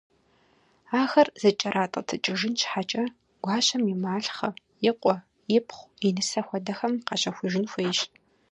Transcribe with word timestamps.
Ахэр 1.01 1.27
зэкӀэратӀэтыкӀыжын 1.41 2.53
щхьэкӀэ, 2.59 3.03
гуащэм 3.43 3.83
и 3.93 3.95
малъхъэ, 4.03 4.49
и 4.89 4.91
къуэ, 5.01 5.15
ипхъу, 5.57 5.87
и 6.07 6.09
нысэ 6.15 6.41
хуэдэхэм 6.45 6.93
къащэхужын 7.07 7.65
хуейщ. 7.71 7.99